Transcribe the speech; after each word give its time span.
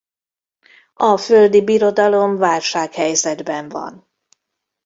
A 0.93 1.17
Földi 1.17 1.61
Birodalom 1.63 2.37
válsághelyzetben 2.37 3.69
van. 3.69 4.09